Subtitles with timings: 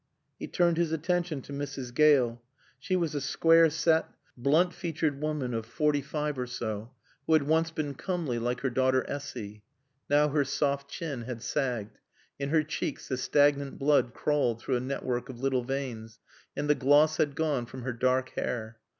[0.39, 1.93] He turned his attention to Mrs.
[1.93, 2.41] Gale.
[2.79, 6.91] She was a square set, blunt featured woman of forty five or so,
[7.27, 9.61] who had once been comely like her daughter Essy.
[10.09, 11.99] Now her soft chin had sagged;
[12.39, 16.17] in her cheeks the stagnant blood crawled through a network of little veins,
[16.57, 18.79] and the gloss had gone from her dark hair.